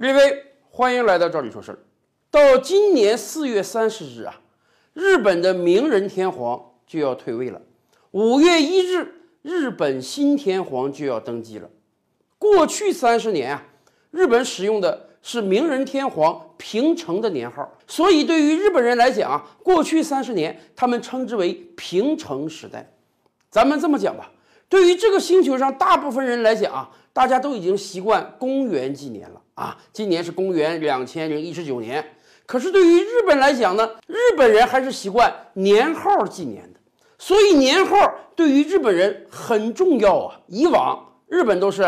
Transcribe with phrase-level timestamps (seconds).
[0.00, 1.78] 列位，欢迎来到这里说事儿。
[2.30, 4.40] 到今年四月三十日啊，
[4.94, 7.60] 日本的明仁天皇就要退位了。
[8.12, 11.68] 五月一日，日本新天皇就要登基了。
[12.38, 13.62] 过去三十年啊，
[14.10, 22.90] 日本使用的是明仁天皇平成的年号，所以对于日本人来讲啊，过去三十年他们称之为平成时代。
[23.50, 24.32] 咱们这么讲吧，
[24.70, 29.76] 对于这个星球上大部分人来讲啊，大家都已经习惯公元纪年了啊。
[29.92, 32.02] 今年是公元两千零一十九年，
[32.46, 36.78] 可是对于日本来讲呢，日本人还是习惯年号纪年的，
[37.18, 37.96] 所以年号
[38.36, 40.40] 对于日本人很重要啊。
[40.46, 41.84] 以往日本都是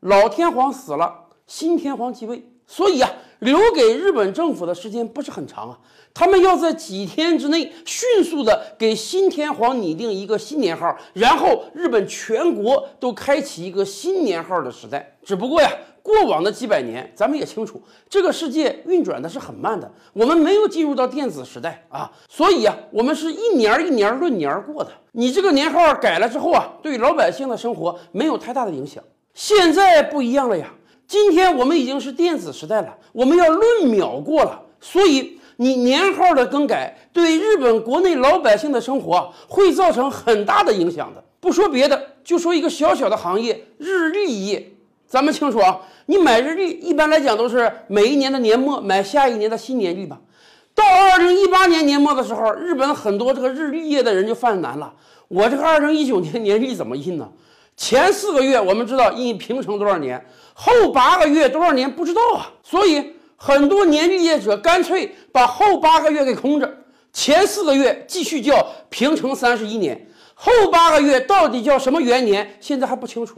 [0.00, 5.78] 老天皇死了，新天皇继位，所以啊，留给日本政府的时间不是很长啊。
[6.14, 15.16] 他们要在几天之内迅速的给新天皇拟定一个新年号，然后日本全国都开启一个新年号的时代。
[15.24, 24.92] 只不过呀，过往的几百年，咱们也清楚，这个世界运转的是很慢的，我们没有进入到电子时代啊，所以啊，我们是一年一年论年过的。
[25.12, 29.02] 你这个年号改了之后啊，对老百姓的生活没有太大的影响。
[29.32, 30.74] 现在不一样了呀，
[31.12, 35.38] 今天我们已经是电子时代了，我们要论秒过了，所以。
[35.56, 41.22] 你年号的更改对日本国内老百姓的生活会造成很大的影响的。
[41.38, 44.72] 不说别的，就说一个小小的行业——日历业。
[45.06, 50.18] 咱们清楚啊，你买日历一般来讲都是每一年的年末买下一年的新年历吧。
[50.74, 54.94] 到二零一八年年末的时候，日本很多这个日历业的人就犯难了。
[55.28, 57.30] 我这个二零一九年年历怎么印呢？
[57.76, 63.14] 前四个月我们知道印平成多少年，后八个月多少年不知道啊，所以。
[63.44, 66.74] 很多年历业者干脆把后八个月给空着，
[67.12, 70.06] 前四个月继续叫平成三十一年，
[70.36, 73.36] 后八个月到底叫什么元年，现在还不清楚。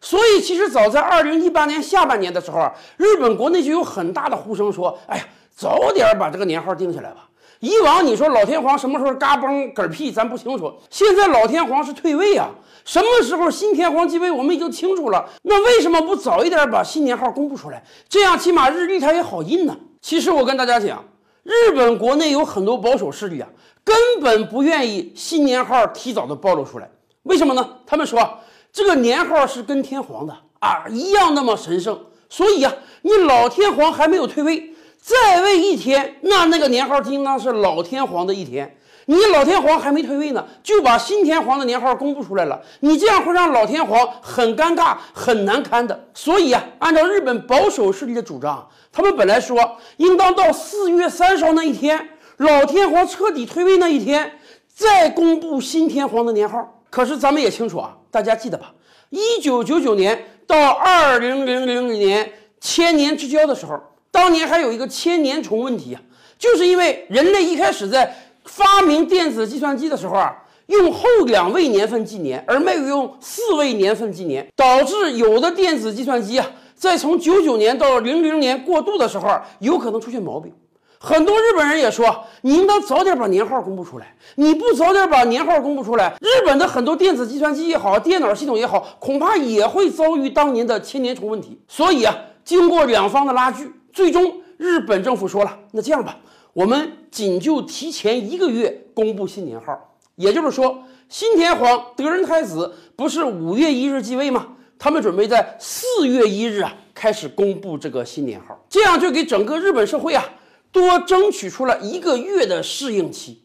[0.00, 5.24] 所以，其实早在二零一八年下半年的时候啊，日本国内就有很大的呼声说：“哎呀，
[5.56, 7.28] 早点把这个年号定下来吧。”
[7.62, 10.74] 以往你说老天皇什么时候嘎嘣嗝屁，咱不清楚。
[10.90, 12.50] 现在老天皇是退位啊，
[12.84, 15.24] 什么时候新天皇继位，我们已经清楚了。
[15.42, 17.84] 那为什么不早一点把新年号公布出来？
[18.08, 19.76] 这样起码日历它也好印呢。
[20.00, 21.04] 其实我跟大家讲，
[21.44, 23.48] 日本国内有很多保守势力啊，
[23.84, 26.90] 根本不愿意新年号提早的暴露出来。
[27.22, 27.76] 为什么呢？
[27.86, 28.40] 他们说
[28.72, 31.96] 这个年号是跟天皇的啊一样那么神圣，
[32.28, 34.71] 所以啊，你老天皇还没有退位。
[35.02, 38.78] 在位一天，那那个年号应当是老天皇的一天。
[39.06, 46.08] 你老天皇还没退位呢，就把新天皇的年号公布出来了，你这样会让老天皇很尴尬、很难堪的。
[46.14, 54.38] 所以啊，按照日本保守势力的主张，他们本来说应当到四月三十号那一天，老天皇彻底退位那一天，
[54.72, 56.80] 再公布新天皇的年号。
[56.90, 58.72] 可是咱们也清楚啊，大家记得吧？
[59.10, 63.80] 一九九九年到二零零零年千年之交的时候。
[64.12, 66.00] 当年还有一个千年虫问题啊，
[66.38, 68.14] 就是因为人类一开始在
[68.44, 70.36] 发明电子计算机的时候啊，
[70.66, 76.46] 用后两位年份纪年，而没有用四位年份纪年，导致有的电子计算机啊，
[76.76, 80.52] 在从九九年到零零年过渡的时候，有可能出现毛病。
[80.98, 84.14] 很多日本人也说，你应当早点把年号公布出来。
[84.36, 91.58] 你不早点把年号公布出来，日本的很多电子计算机也好，电脑系统也好，恐怕也会遭遇当年的千年虫问题。
[91.66, 92.14] 所以啊，
[92.44, 93.72] 经过两方的拉锯。
[93.92, 96.18] 最终，日本政府说了，那这样吧，
[96.52, 99.96] 我们仅就提前一个月公布新年号。
[100.16, 104.48] 也就是说，新天皇德仁太子不是五月一日继位吗？
[104.78, 110.24] 他们准备在四月一日啊开始公布这个新年号，这样就给整个日本社会啊
[110.70, 113.42] 多争取出了一个月的适应期。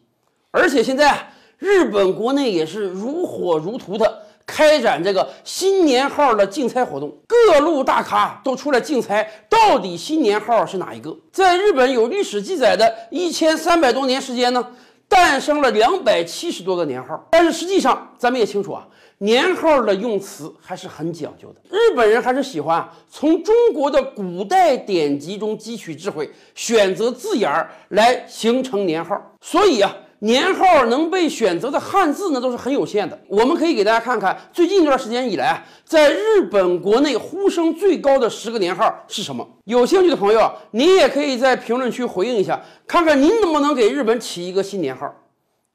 [0.51, 4.26] 而且现在日本国内也是如火如荼的。
[4.57, 11.15] 开展这个新年号的竞猜活动，各路大咖都出来竞猜，到底新年号是哪一个？
[11.31, 14.67] 在日本有历史记载的一千三百多年时间呢，
[15.07, 17.23] 诞生了两百七十多个年号。
[17.29, 18.87] 但是实际上，咱们也清楚啊，
[19.19, 21.61] 年号的用词还是很讲究的。
[21.69, 29.15] 日本人还是喜欢，从中国的古代典籍中汲取智慧，选择字眼儿来形成年号。
[29.39, 29.95] 所以啊。
[30.19, 33.19] 年号能被选择的汉字呢，都是很有限的。
[33.27, 39.47] 我们可以给大家看看最近一段时间以来，在日本国内呼声最高的十个年号是什么？
[39.65, 45.13] 有兴趣的朋友，您也可以在评论区回应一下，看看您能不能给日本起一个新年号。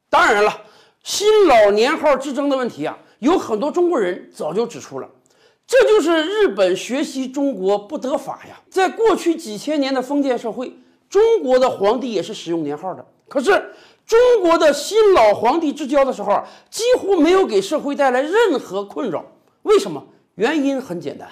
[0.09, 0.53] 当然了，
[1.03, 5.07] 新老年号之争的问题啊，有很多中国人早就指出了，
[5.65, 8.59] 这就是日本学习中国不得法呀。
[8.69, 10.75] 在过去几千年的封建社会，
[11.09, 13.69] 中国的皇帝也是使用年号的，可是。
[14.05, 19.25] 中国的新老皇帝之交的时候，几乎没有给社会带来任何困扰。
[19.63, 20.03] 为什么？
[20.35, 21.27] 原因很简单，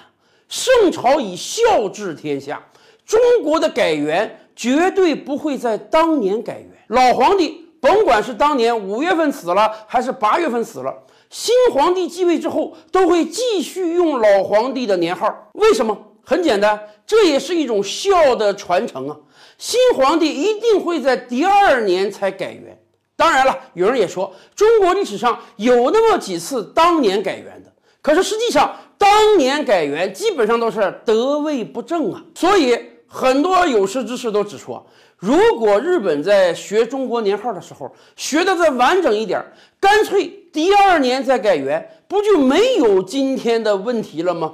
[0.48, 2.62] 圣朝以孝治天下，
[3.04, 6.68] 中国的改元绝对不会在当年改元。
[6.86, 15.50] 老皇帝甭管是当年五月份死了，还是八月份死了，新皇帝继位之后都会继续用老皇帝的年号。
[15.54, 16.11] 为什么？
[16.24, 19.16] 很简单，这也是一种孝的传承啊。
[19.58, 22.78] 新皇帝一定会在第二年才改元。
[23.14, 32.20] 当然了，有人也说，中国历史上有那么几次当年改元的，可是实际上当年改元基本上都是得位不正啊。
[32.34, 32.76] 所以
[33.06, 34.82] 很多有识之士都指出啊，
[35.18, 39.44] 如果日本在学中国年号的时候学的再完整一点，
[39.78, 44.52] 干脆第二年再改元，不就没有今天的问题了吗？